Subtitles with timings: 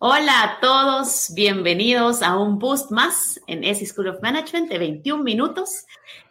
[0.00, 5.24] Hola a todos, bienvenidos a un boost más en ESI School of Management de 21
[5.24, 5.86] minutos.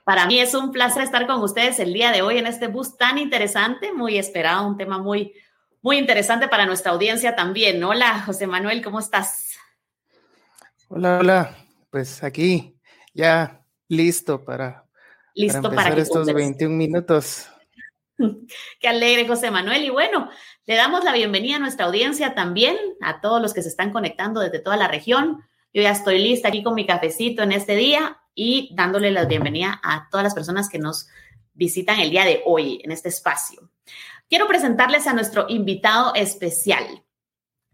[0.05, 2.97] Para mí es un placer estar con ustedes el día de hoy en este boost
[2.97, 5.33] tan interesante, muy esperado, un tema muy,
[5.81, 7.83] muy interesante para nuestra audiencia también.
[7.83, 9.57] Hola, José Manuel, ¿cómo estás?
[10.87, 11.57] Hola, hola.
[11.89, 12.79] Pues aquí
[13.13, 14.85] ya listo para,
[15.35, 17.49] listo para, empezar estos 21 minutos.
[18.79, 19.83] Qué alegre, José Manuel.
[19.83, 20.29] Y bueno,
[20.65, 24.39] le damos la bienvenida a nuestra audiencia también, a todos los que se están conectando
[24.39, 25.43] desde toda la región.
[25.73, 29.79] Yo ya estoy lista aquí con mi cafecito en este día y dándole la bienvenida
[29.83, 31.07] a todas las personas que nos
[31.53, 33.69] visitan el día de hoy en este espacio.
[34.29, 37.03] Quiero presentarles a nuestro invitado especial.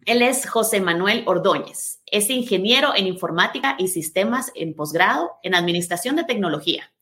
[0.06, 2.02] Él es José Manuel Ordóñez.
[2.06, 6.94] Es ingeniero en informática y sistemas en posgrado en administración de tecnología,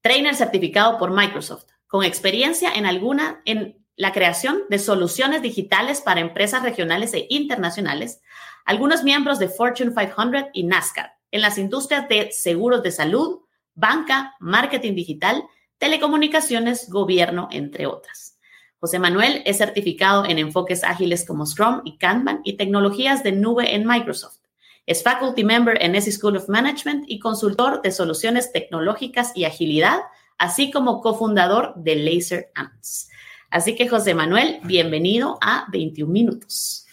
[0.00, 6.20] trainer certificado por Microsoft con experiencia en alguna en la creación de soluciones digitales para
[6.20, 8.20] empresas regionales e internacionales,
[8.64, 13.40] algunos miembros de Fortune 500 y NASCAR en las industrias de seguros de salud,
[13.74, 15.44] banca, marketing digital,
[15.78, 18.38] telecomunicaciones, gobierno, entre otras.
[18.80, 23.74] José Manuel es certificado en enfoques ágiles como Scrum y Kanban y tecnologías de nube
[23.74, 24.38] en Microsoft.
[24.86, 30.02] Es faculty member en S School of Management y consultor de soluciones tecnológicas y agilidad
[30.38, 33.10] así como cofundador de Laser Ants.
[33.50, 36.86] Así que José Manuel, bienvenido a 21 minutos.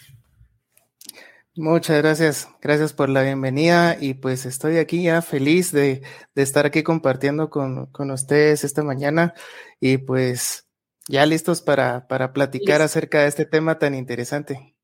[1.58, 6.02] Muchas gracias, gracias por la bienvenida y pues estoy aquí ya feliz de,
[6.34, 9.32] estar aquí compartiendo con, ustedes esta mañana
[9.80, 10.68] y pues
[11.08, 14.76] ya listos para, platicar acerca de este tema tan interesante.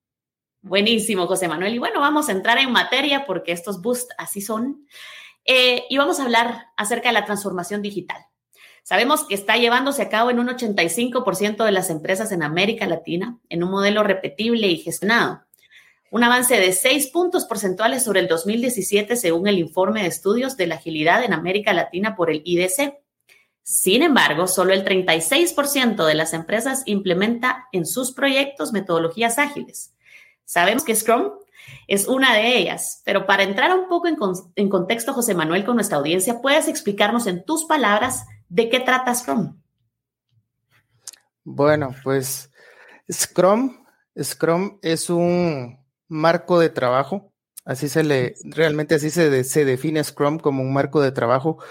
[0.62, 1.74] Buenísimo, José Manuel.
[1.74, 4.86] Y bueno, vamos a entrar en materia porque estos boosts así son.
[5.44, 8.24] Eh, y vamos a hablar acerca de la transformación digital.
[8.82, 13.38] Sabemos que está llevándose a cabo en un 85% de las empresas en América Latina
[13.48, 15.42] en un modelo repetible y gestionado.
[16.10, 20.66] Un avance de 6 puntos porcentuales sobre el 2017 según el informe de estudios de
[20.66, 22.98] la agilidad en América Latina por el IDC.
[23.62, 29.94] Sin embargo, solo el 36% de las empresas implementa en sus proyectos metodologías ágiles.
[30.44, 31.30] Sabemos que Scrum
[31.86, 34.16] es una de ellas, pero para entrar un poco en,
[34.56, 39.14] en contexto, José Manuel, con nuestra audiencia, ¿puedes explicarnos en tus palabras ¿De qué trata
[39.14, 39.58] Scrum?
[41.42, 42.50] Bueno, pues
[43.10, 43.82] Scrum,
[44.22, 47.32] Scrum es un marco de trabajo,
[47.64, 51.64] así se le, realmente así se, se define Scrum como un marco de trabajo.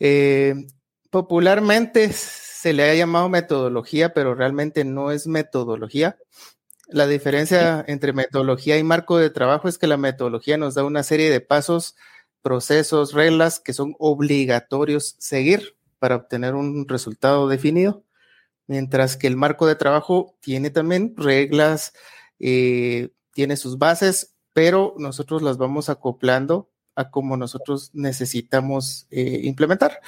[0.00, 0.66] Eh,
[1.10, 6.18] popularmente se le ha llamado metodología, pero realmente no es metodología.
[6.88, 11.04] La diferencia entre metodología y marco de trabajo es que la metodología nos da una
[11.04, 11.94] serie de pasos,
[12.42, 18.04] procesos, reglas que son obligatorios seguir para obtener un resultado definido,
[18.66, 21.92] mientras que el marco de trabajo tiene también reglas,
[22.38, 30.00] eh, tiene sus bases, pero nosotros las vamos acoplando a como nosotros necesitamos eh, implementar.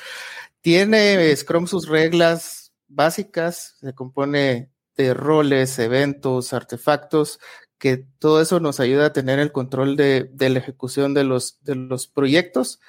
[0.60, 7.38] Tiene Scrum sus reglas básicas, se compone de roles, eventos, artefactos,
[7.78, 11.62] que todo eso nos ayuda a tener el control de, de la ejecución de los,
[11.62, 12.80] de los proyectos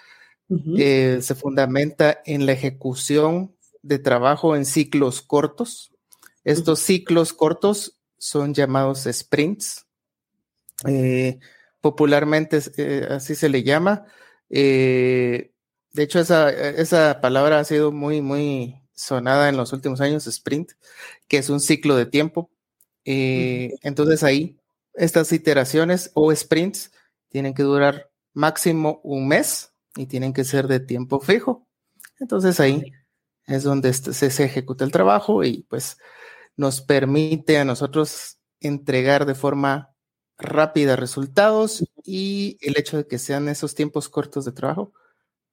[0.78, 5.94] eh, se fundamenta en la ejecución de trabajo en ciclos cortos.
[6.44, 9.86] Estos ciclos cortos son llamados sprints.
[10.88, 11.40] Eh,
[11.80, 14.06] popularmente eh, así se le llama.
[14.50, 15.50] de
[15.96, 20.72] hecho, esa, esa, palabra ha sido muy, muy sonada en los últimos años, sprint,
[21.28, 22.52] que es un ciclo de tiempo.
[23.06, 24.58] Entonces ahí,
[24.94, 26.92] estas iteraciones o sprints
[27.30, 31.68] tienen que durar máximo un mes y tienen que ser de tiempo fijo.
[32.20, 32.92] Entonces ahí
[33.46, 35.98] es donde se, se ejecuta el trabajo y pues
[36.56, 39.92] nos permite a nosotros entregar de forma
[40.38, 44.94] rápida resultados y el hecho de que sean esos tiempos cortos de trabajo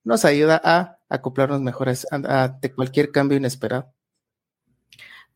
[0.05, 3.93] nos ayuda a acoplarnos mejor a cualquier cambio inesperado.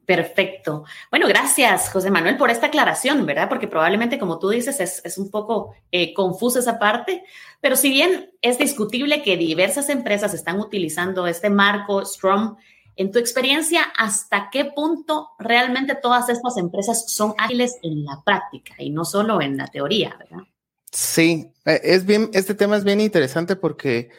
[0.04, 0.84] Perfecto.
[1.10, 3.48] Bueno, gracias, José Manuel, por esta aclaración, ¿verdad?
[3.48, 7.22] Porque probablemente, como tú dices, es, un poco eh, confusa esa parte,
[7.60, 12.56] pero si bien es discutible que diversas empresas están utilizando este marco Scrum,
[12.96, 18.74] en tu experiencia, ¿hasta qué punto realmente todas estas empresas son ágiles en la práctica
[18.78, 20.44] y no solo en la teoría, ¿verdad?
[20.90, 24.10] Sí, eh, es bien, este tema es bien interesante porque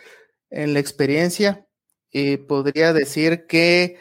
[0.50, 1.68] en la experiencia
[2.12, 4.00] eh, podría decir que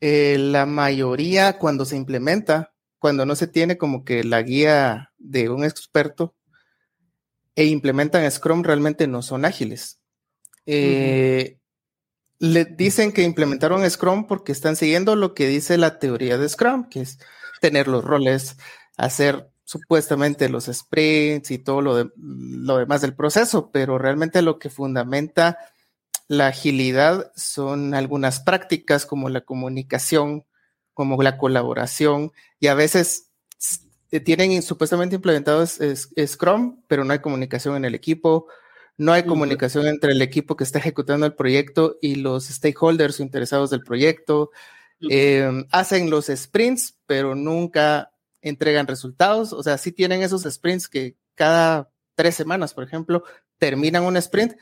[0.00, 5.48] eh, la mayoría cuando se implementa, cuando no se tiene como que la guía de
[5.48, 6.34] un experto
[7.54, 10.00] e implementan Scrum, realmente no son ágiles.
[10.66, 11.58] Eh,
[12.38, 16.88] le dicen que implementaron Scrum porque están siguiendo lo que dice la teoría de Scrum,
[16.88, 17.18] que es
[17.60, 18.56] tener los roles,
[18.96, 24.68] hacer supuestamente los sprints y todo lo, lo demás del proceso, pero realmente lo que
[24.68, 25.58] fundamenta
[26.30, 30.44] la agilidad son algunas prácticas como la comunicación,
[30.94, 32.30] como la colaboración
[32.60, 33.32] y a veces
[34.24, 35.80] tienen supuestamente implementados
[36.24, 38.46] Scrum, pero no hay comunicación en el equipo,
[38.96, 43.70] no hay comunicación entre el equipo que está ejecutando el proyecto y los stakeholders interesados
[43.70, 44.52] del proyecto.
[45.00, 49.52] Em, hacen los sprints, pero nunca entregan resultados.
[49.52, 53.24] O sea, sí tienen esos sprints que cada tres semanas, por ejemplo,
[53.58, 54.54] terminan un sprint,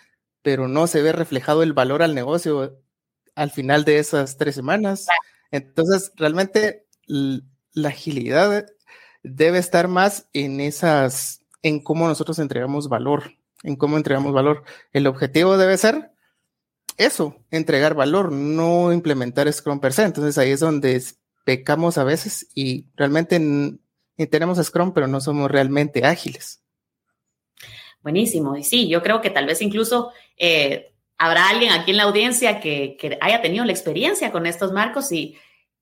[0.49, 2.81] pero no se ve reflejado el valor al negocio
[3.35, 5.07] al final de esas tres semanas.
[5.51, 8.65] Entonces, realmente la agilidad
[9.23, 14.65] debe estar más en esas, en cómo nosotros entregamos valor, en cómo entregamos valor.
[14.95, 16.13] El objetivo debe ser
[16.97, 20.05] eso, entregar valor, no implementar Scrum per se.
[20.05, 21.05] Entonces ahí es donde
[21.45, 23.39] pecamos a veces y realmente
[24.31, 26.63] tenemos Scrum, pero no somos realmente ágiles.
[28.03, 28.57] Buenísimo.
[28.57, 32.61] Y sí, yo creo que tal vez incluso eh, habrá alguien aquí en la audiencia
[32.61, 35.37] que, que, haya tenido la experiencia con estos marcos y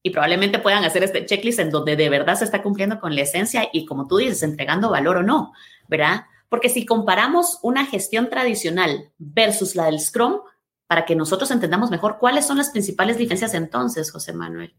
[0.06, 3.22] y probablemente puedan hacer este checklist en donde de verdad se está cumpliendo con la
[3.22, 5.52] esencia y como tú dices, entregando valor o no,
[5.88, 6.26] ¿verdad?
[6.48, 10.42] Porque si comparamos una gestión tradicional versus la del Scrum,
[10.86, 14.76] para que nosotros entendamos mejor cuáles son las principales diferencias entonces, José Manuel.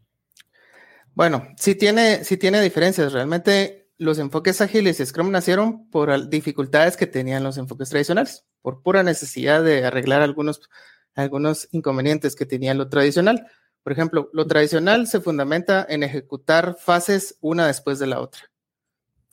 [1.14, 3.12] Bueno, sí tiene, sí tiene diferencias.
[3.12, 8.82] Realmente los enfoques ágiles y Scrum nacieron por dificultades que tenían los enfoques tradicionales, por
[8.84, 10.62] pura necesidad de arreglar algunos,
[11.16, 13.48] algunos inconvenientes que tenía lo tradicional.
[13.84, 18.52] Por ejemplo, lo tradicional se fundamenta en ejecutar fases una después de la otra.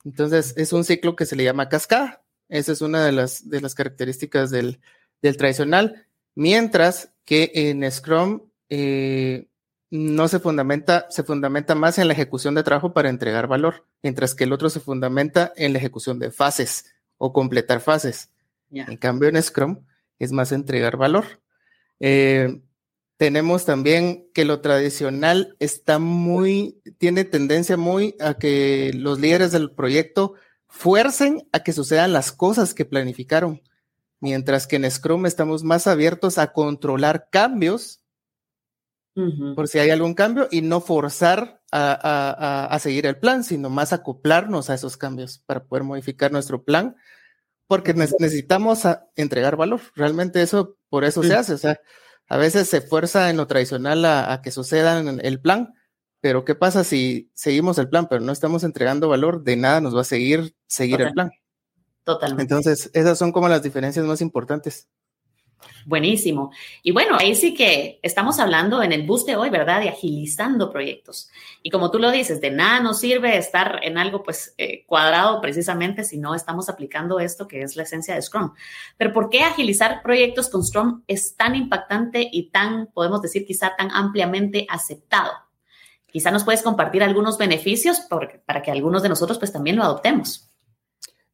[0.05, 2.22] Entonces, es un ciclo que se le llama cascada.
[2.49, 4.81] Esa es una de las, de las características del,
[5.20, 6.06] tradicional.
[6.34, 9.49] Mientras que en Scrum eh,
[9.90, 14.34] no se fundamenta, se fundamenta más en la ejecución de trabajo para entregar valor, mientras
[14.34, 16.86] que el otro se fundamenta en la ejecución de fases
[17.19, 18.31] o completar fases.
[18.70, 19.84] En cambio, en Scrum
[20.19, 21.25] es más entregar valor.
[22.00, 22.60] Eh,
[23.16, 29.70] tenemos también que lo tradicional está muy, tiene tendencia muy a que los líderes del
[29.70, 30.34] proyecto
[30.66, 33.62] fuercen a que sucedan las cosas que planificaron,
[34.19, 38.00] mientras que en Scrum estamos más abiertos a controlar cambios
[39.55, 44.70] por si hay algún cambio y no forzar a, seguir el plan, sino más acoplarnos
[44.70, 46.96] a esos cambios para poder modificar nuestro plan,
[47.66, 48.82] porque necesitamos
[49.16, 49.81] entregar valor.
[49.94, 51.55] Realmente eso, por eso se hace.
[51.55, 51.81] O sea,
[52.28, 55.75] a veces se fuerza en lo tradicional a, que suceda el plan,
[56.20, 59.43] pero ¿qué pasa si seguimos el plan, pero no estamos entregando valor?
[59.44, 61.31] De nada nos va a seguir seguir el plan.
[62.02, 62.43] Totalmente.
[62.43, 64.88] Entonces, esas son como las diferencias más importantes.
[65.87, 66.50] Buenísimo.
[66.82, 69.81] Y bueno, ahí sí que estamos hablando en el bus de hoy, ¿verdad?
[69.81, 71.31] De agilizando proyectos.
[71.62, 75.40] Y como tú lo dices, de nada nos sirve estar en algo pues eh, cuadrado
[75.40, 78.52] precisamente si no estamos aplicando esto que es la esencia de Scrum.
[78.96, 83.76] Pero ¿por qué agilizar proyectos con Scrum es tan impactante y tan, podemos decir, quizá
[83.76, 85.32] tan ampliamente aceptado?
[86.06, 88.00] Quizá nos puedes compartir algunos beneficios
[88.46, 90.53] para que algunos de nosotros pues también lo adoptemos.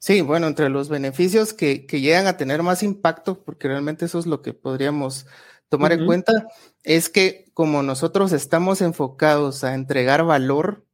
[0.00, 4.24] Sí, bueno, entre los beneficios que, llegan a tener más impacto, porque realmente eso es
[4.24, 5.26] lo que podríamos
[5.68, 6.32] tomar en cuenta,
[6.82, 10.86] es que como nosotros estamos enfocados a entregar valor,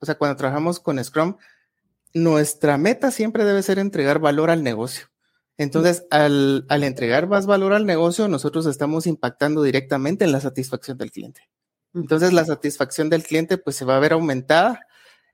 [0.00, 1.36] o sea, cuando trabajamos con Scrum,
[2.14, 5.06] nuestra meta siempre debe ser entregar valor al negocio.
[5.56, 10.98] Entonces, al, al, entregar más valor al negocio, nosotros estamos impactando directamente en la satisfacción
[10.98, 11.48] del cliente.
[11.94, 14.80] Entonces, la satisfacción del cliente pues se va a ver aumentada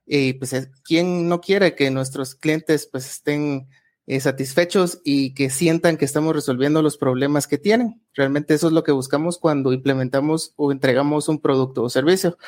[0.08, 3.68] y pues, ¿quién no quiere que nuestros clientes pues estén
[4.06, 8.00] eh, satisfechos y que sientan que estamos resolviendo los problemas que tienen?
[8.14, 12.38] Realmente eso es lo que buscamos cuando implementamos o entregamos un producto o servicio.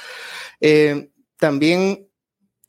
[0.61, 2.09] Eh, también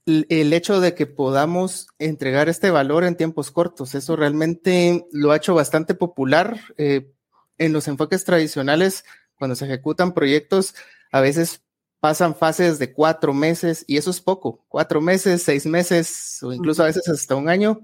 [0.05, 5.37] el hecho de que podamos entregar este valor en tiempos cortos, eso realmente lo ha
[5.37, 7.13] hecho bastante popular eh,
[7.57, 9.05] en los enfoques tradicionales
[9.35, 10.75] cuando se ejecutan proyectos.
[11.13, 11.61] A veces
[12.01, 16.81] pasan fases de cuatro meses y eso es poco, cuatro meses, seis meses o incluso
[16.81, 17.81] a veces hasta un año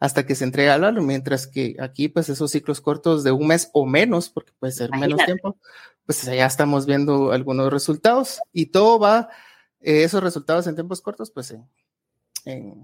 [0.00, 3.46] hasta que se entrega el valor, mientras que aquí pues esos ciclos cortos de un
[3.46, 5.56] mes o menos, porque puede ser menos tiempo,
[6.04, 9.28] pues ya estamos viendo algunos resultados y todo va,
[9.80, 11.54] eh, esos resultados en tiempos cortos pues
[12.46, 12.74] eh,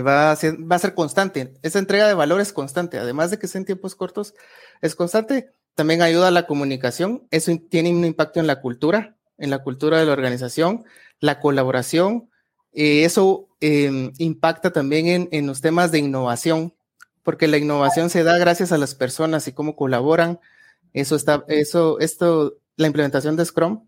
[0.00, 3.38] va, a ser, va a ser constante, esa entrega de valor es constante, además de
[3.38, 4.32] que sea en tiempos cortos,
[4.80, 9.50] es constante, también ayuda a la comunicación, eso tiene un impacto en la cultura, en
[9.50, 10.84] la cultura de la organización,
[11.18, 12.30] la colaboración.
[12.72, 16.74] Eh, eso em, impacta también en, los temas de innovación,
[17.22, 20.38] porque la innovación se da gracias a las personas y cómo colaboran.
[20.92, 23.86] Eso está, eso, esto, la implementación de Scrum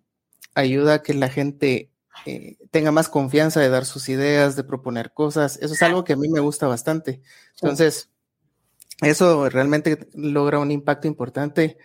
[0.54, 1.90] ayuda a que la gente
[2.26, 5.58] eh, tenga más confianza de dar sus ideas, de proponer cosas.
[5.62, 7.22] Eso es algo que a mí me gusta bastante.
[7.60, 8.10] Entonces,
[9.00, 11.78] eso realmente logra un impacto importante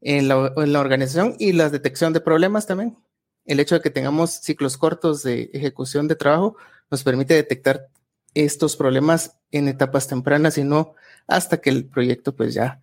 [0.00, 2.96] en la, en la, organización y la detección de problemas también.
[3.44, 6.56] El hecho de que tengamos ciclos cortos de ejecución de trabajo
[6.90, 7.88] nos permite detectar
[8.34, 10.94] estos problemas en etapas tempranas y no
[11.26, 12.80] hasta que el proyecto pues ya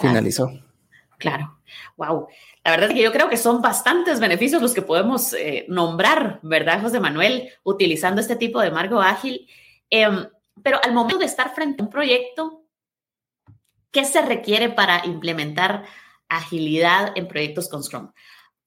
[0.00, 0.50] finalizó.
[1.18, 1.58] Claro,
[1.96, 2.26] wow.
[2.64, 6.40] La verdad es que yo creo que son bastantes beneficios los que podemos eh, nombrar,
[6.42, 7.50] ¿verdad, José Manuel?
[7.64, 9.48] Utilizando este tipo de marco ágil.
[9.90, 10.26] Em,
[10.62, 12.64] pero al momento de estar frente a un proyecto,
[13.90, 15.84] ¿qué se requiere para implementar
[16.28, 18.10] agilidad en proyectos con Scrum?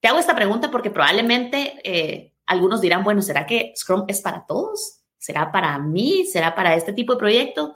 [0.05, 4.45] Te hago esta pregunta porque probablemente eh, algunos dirán, bueno, ¿será que Scrum es para
[4.45, 4.99] todos?
[5.17, 6.27] ¿Será para mí?
[6.31, 7.73] ¿Será para este tipo de proyecto?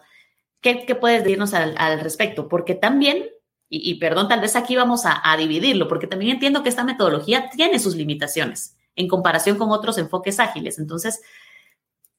[0.62, 2.48] ¿Qué, puedes decirnos al, respecto?
[2.48, 3.25] Porque también,
[3.67, 7.79] y, perdón, tal vez aquí vamos a, dividirlo, porque también entiendo que esta metodología tiene
[7.79, 10.77] sus limitaciones en comparación con otros enfoques ágiles.
[10.77, 11.24] Entonces,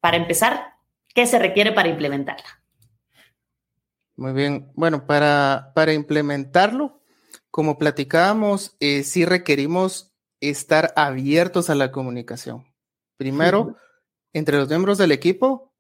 [0.01, 0.75] para empezar,
[1.15, 2.65] ¿qué se requiere para implementarla?
[4.17, 4.73] Muy bien.
[4.75, 7.00] Bueno, para, para implementarlo,
[7.51, 12.67] como platicábamos, eh, sí requerimos estar abiertos a la comunicación.
[13.17, 13.77] Primero,
[14.33, 15.73] entre los miembros del equipo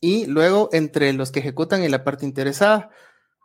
[0.00, 2.90] y luego entre los que ejecutan y la parte interesada.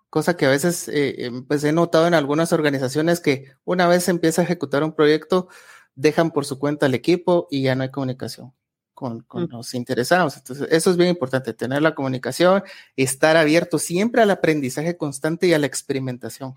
[0.10, 4.06] Cosa que a veces eh, em, pues he notado en algunas organizaciones que una vez
[4.06, 5.50] se empieza a ejecutar un proyecto,
[5.96, 8.54] dejan por su cuenta al equipo y ya no hay comunicación
[8.94, 10.36] con, con los interesados.
[10.38, 12.64] Entonces, eso es bien importante, tener la comunicación,
[12.96, 16.56] estar abierto siempre al aprendizaje constante y a la experimentación,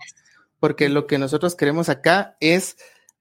[0.62, 2.76] porque lo que nosotros queremos acá es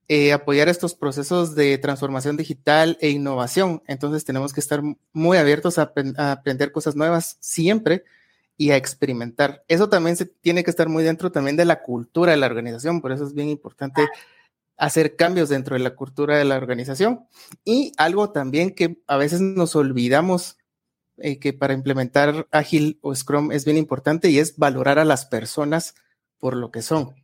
[0.08, 3.82] eh, apoyar estos procesos de transformación digital e innovación.
[3.88, 8.04] Entonces tenemos que estar muy abiertos a, aprender cosas nuevas siempre
[8.58, 9.64] y a experimentar.
[9.68, 13.02] Eso también se tiene que estar muy dentro también de la cultura de la organización,
[13.02, 14.08] por eso es bien importante
[14.78, 17.26] hacer cambios dentro de la cultura de la organización.
[17.66, 20.60] Y algo también que a veces nos olvidamos
[21.18, 25.26] eh, que para implementar Agile o Scrum es bien importante y es valorar a las
[25.26, 25.96] personas
[26.38, 27.16] por lo que son.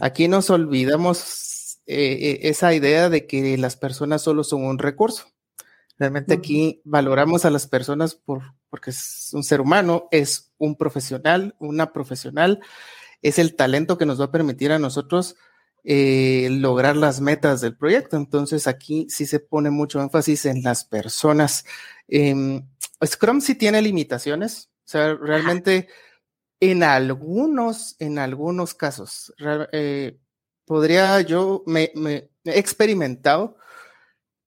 [0.00, 5.26] Aquí nos olvidamos eh, e, esa idea de que las personas solo son un recurso.
[5.98, 11.54] Realmente aquí valoramos a las personas por, porque es un ser humano, es un profesional,
[11.58, 12.60] una profesional,
[13.20, 15.36] es el talento que nos va a permitir a nosotros
[15.84, 18.16] eh, lograr las metas del proyecto.
[18.16, 21.64] Entonces aquí sí se pone mucho énfasis en las personas.
[22.08, 22.66] Em,
[23.04, 25.88] Scrum sí tiene limitaciones, o sea, realmente
[26.62, 29.34] en algunos, en algunos casos,
[29.72, 30.16] eh,
[30.64, 31.90] podría yo, me,
[32.44, 33.56] he experimentado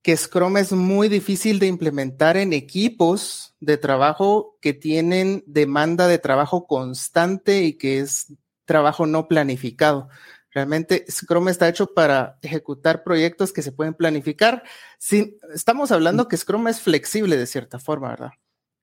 [0.02, 6.18] que Scrum es muy difícil de implementar en equipos de trabajo que tienen demanda de
[6.18, 10.08] trabajo constante y que es trabajo no planificado.
[10.52, 14.64] Realmente Scrum está hecho para ejecutar proyectos que se pueden planificar.
[15.54, 18.32] estamos hablando que Scrum es flexible de cierta forma, ¿verdad?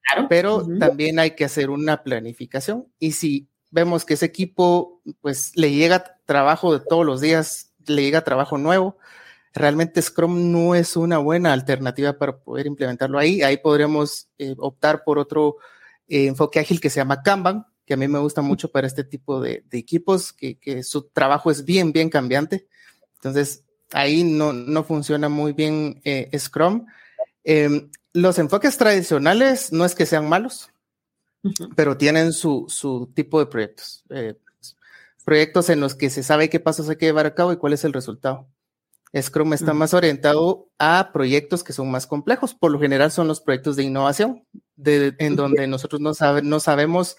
[0.04, 0.26] Claro.
[0.28, 2.87] Pero también hay que hacer una planificación.
[2.99, 8.02] Y si vemos que ese equipo pues le llega trabajo de todos los días, le
[8.02, 8.99] llega trabajo nuevo.
[9.54, 13.42] Realmente Scrum no es una buena alternativa para poder implementarlo ahí.
[13.42, 15.56] Ahí podríamos eh, optar por otro
[16.09, 19.04] eh, enfoque ágil que se llama Kanban, que a mí me gusta mucho para este
[19.04, 22.66] tipo de, equipos, que, su trabajo es bien, bien cambiante.
[23.16, 26.87] Entonces, ahí no, no funciona muy bien eh, Scrum.
[28.12, 30.71] Los enfoques tradicionales no es que sean malos,
[31.75, 34.04] pero tienen su, su, tipo de proyectos.
[34.11, 34.37] Eh,
[35.25, 37.73] proyectos en los que se sabe qué pasos hay que llevar a cabo y cuál
[37.73, 38.49] es el resultado.
[39.21, 42.54] Scrum está más orientado a proyectos que son más complejos.
[42.54, 44.45] Por lo general son los proyectos de innovación,
[44.76, 47.16] de, en donde nosotros no, sabe, no sabemos,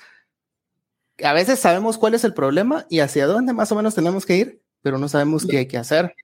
[1.23, 4.37] a veces sabemos cuál es el problema y hacia dónde más o menos tenemos que
[4.37, 6.15] ir, pero no sabemos qué hay que hacer.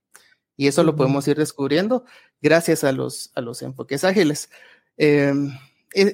[0.60, 2.04] Y eso lo podemos ir descubriendo
[2.42, 4.50] gracias a los, a los enfoques ágiles.
[4.98, 5.34] Eh,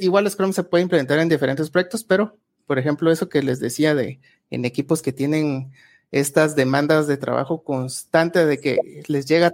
[0.01, 2.37] igual Scrum se puede implementar en diferentes proyectos, pero
[2.67, 4.19] por ejemplo, eso que les decía de
[4.51, 5.71] en equipos que tienen
[6.11, 9.51] estas demandas de trabajo constante de que les llega,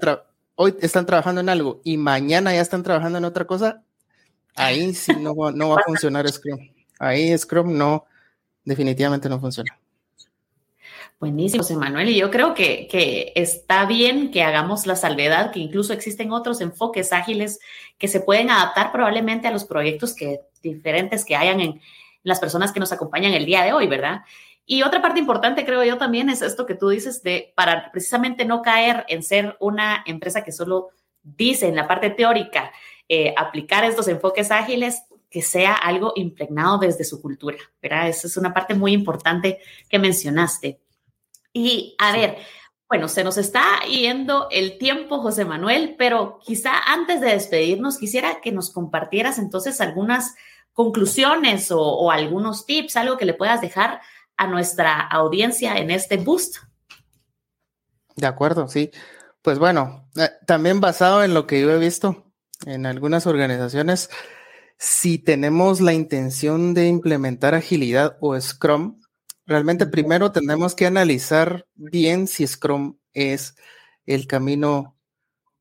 [0.55, 3.86] hoy están trabajando en algo y mañana ya están trabajando en otra cosa,
[4.55, 6.60] ahí sí no, no va a funcionar Scrum.
[7.00, 8.03] Ahí Scrum no,
[8.65, 9.80] definitivamente no funciona.
[11.21, 12.09] Buenísimo, José Manuel.
[12.09, 16.61] Y yo creo que, que, está bien que hagamos la salvedad, que incluso existen otros
[16.61, 17.59] enfoques ágiles
[17.99, 21.79] que se pueden adaptar probablemente a los proyectos que, diferentes que hayan en
[22.23, 24.23] las personas que nos acompañan el día de hoy, ¿verdad?
[24.65, 28.43] Y otra parte importante, creo yo, también es esto que tú dices de, para precisamente
[28.43, 30.89] no caer en ser una empresa que solo
[31.21, 32.71] dice en la parte teórica
[33.07, 38.09] eh, aplicar estos enfoques ágiles, que sea algo impregnado desde su cultura, ¿verdad?
[38.09, 40.79] Esa es una parte muy importante que mencionaste.
[41.53, 42.38] Y a ver,
[42.88, 48.41] Bueno, se nos está yendo el tiempo, José Manuel, pero quizá antes de despedirnos, quisiera
[48.41, 50.36] que nos compartieras entonces algunas
[50.74, 54.01] conclusiones o, algunos tips, algo que le puedas dejar
[54.36, 56.58] a nuestra audiencia en este boost.
[58.15, 58.91] De acuerdo, sí.
[59.41, 62.31] Pues bueno, eh, también basado en lo que yo he visto
[62.65, 64.10] en algunas organizaciones,
[64.77, 69.00] si tenemos la intención de implementar agilidad o Scrum,
[69.51, 73.58] Realmente primero tenemos que analizar bien si Scrum es
[74.05, 74.98] el camino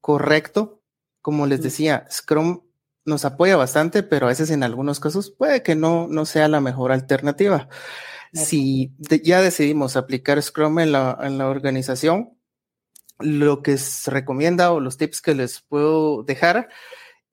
[0.00, 0.80] correcto.
[1.20, 2.62] Como les decía, Scrum
[3.04, 6.61] nos apoya bastante, pero a veces en algunos casos puede que no, no sea la
[6.61, 7.68] mejor alternativa.
[8.32, 8.92] Si
[9.25, 12.38] ya decidimos aplicar Scrum en la, en la organización,
[13.18, 16.68] lo que se recomienda o los tips que les puedo dejar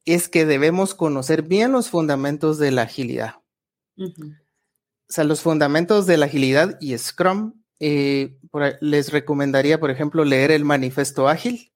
[0.06, 3.36] es que debemos conocer bien los fundamentos de la agilidad
[5.10, 8.38] o sea, los fundamentos de la agilidad y Scrum, eh,
[8.82, 11.72] les recomendaría, por ejemplo, leer el manifiesto ágil.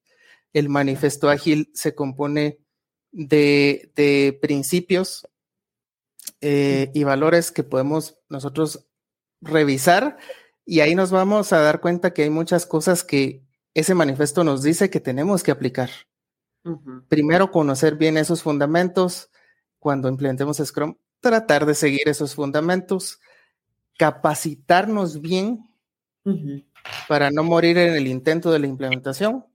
[0.54, 2.60] El manifiesto ágil se compone
[3.12, 5.28] de, principios
[6.42, 8.88] eh, y valores que podemos nosotros
[9.42, 10.18] revisar
[10.66, 14.62] y ahí nos vamos a dar cuenta que hay muchas cosas que ese manifiesto nos
[14.64, 15.90] dice que tenemos que aplicar.
[17.08, 19.32] Primero, conocer bien esos fundamentos
[19.80, 23.20] cuando implementemos Scrum tratar de seguir esos fundamentos,
[23.98, 25.70] capacitarnos bien
[27.08, 29.46] para no morir en el intento de la implementación.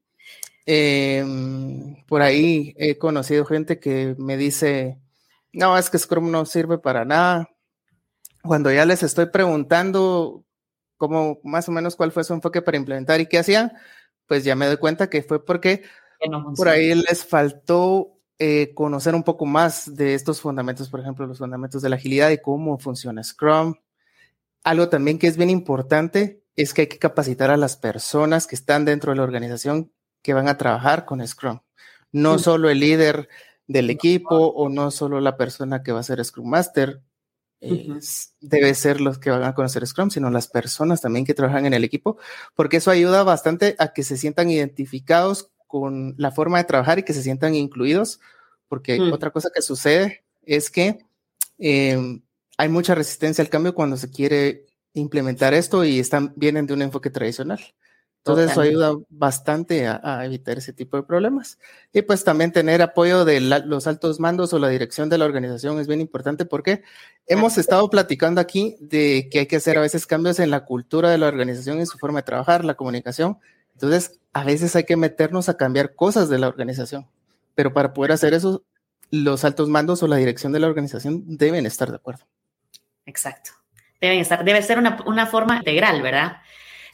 [0.64, 4.98] Em, por ahí he conocido gente que me dice,
[5.52, 7.50] no, es que Scrum no sirve para nada.
[8.42, 10.44] Cuando ya les estoy preguntando
[10.96, 13.72] cómo más o menos cuál fue su enfoque para implementar y qué hacían,
[14.26, 15.82] pues ya me doy cuenta que fue porque
[16.56, 21.38] por ahí les faltó eh, conocer un poco más de estos fundamentos, por ejemplo, los
[21.38, 23.74] fundamentos de la agilidad y cómo funciona Scrum.
[24.62, 28.54] Algo también que es bien importante es que hay que capacitar a las personas que
[28.54, 31.60] están dentro de la organización que van a trabajar con Scrum.
[32.12, 33.28] No solo el líder
[33.66, 37.02] del equipo o no solo la persona que va a ser Scrum Master,
[38.40, 41.74] debe ser los que van a conocer Scrum, sino las personas también que trabajan en
[41.74, 42.18] el equipo,
[42.54, 47.02] porque eso ayuda bastante a que se sientan identificados con la forma de trabajar y
[47.02, 48.20] que se sientan incluidos,
[48.68, 49.12] porque mm.
[49.12, 50.98] otra cosa que sucede es que
[51.58, 52.22] em,
[52.58, 56.82] hay mucha resistencia al cambio cuando se quiere implementar esto y están, vienen de un
[56.82, 57.60] enfoque tradicional.
[58.26, 61.60] Entonces eso ayuda bastante a, evitar ese tipo de problemas.
[61.92, 65.78] Y pues también tener apoyo de los altos mandos o la dirección de la organización
[65.78, 66.82] es bien importante porque
[67.28, 71.08] hemos estado platicando aquí de que hay que hacer a veces cambios en la cultura
[71.08, 73.38] de la organización y su forma de trabajar, la comunicación,
[73.76, 77.06] entonces, a veces hay que meternos a cambiar cosas de la organización,
[77.54, 78.64] pero para poder hacer eso,
[79.10, 82.24] los altos mandos o la dirección de la organización deben estar de acuerdo.
[83.04, 83.50] Exacto.
[84.00, 86.38] Deben estar, debe ser una, forma integral, ¿verdad?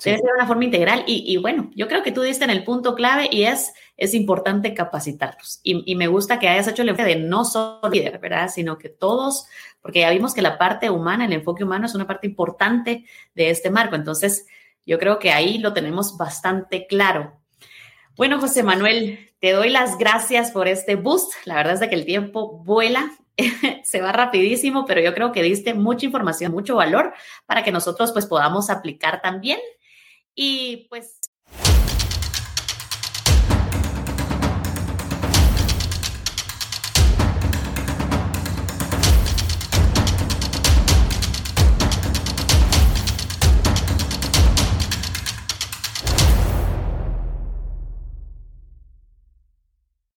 [0.04, 2.96] Debe ser una forma integral y, bueno, yo creo que tú diste en el punto
[2.96, 5.60] clave y es, es importante capacitarlos.
[5.62, 8.50] Y, me gusta que hayas hecho el enfoque de no solo líder, ¿verdad?
[8.52, 9.46] Sino que todos,
[9.80, 13.04] porque ya vimos que la parte humana, el enfoque humano es una parte importante
[13.36, 13.94] de este marco.
[13.94, 14.46] Entonces,
[14.86, 17.38] yo creo que ahí lo tenemos bastante claro.
[18.16, 21.32] Bueno, José Manuel, te doy las gracias por este boost.
[21.44, 23.10] La verdad es de que el tiempo vuela,
[23.84, 27.12] se va rapidísimo, pero yo creo que diste mucha información, mucho valor
[27.46, 29.58] para que nosotros pues podamos aplicar también.
[30.34, 31.18] Y pues